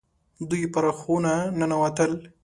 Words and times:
دوی 0.49 0.63
پر 0.73 0.85
خونه 0.99 1.33
ننوتل. 1.59 2.11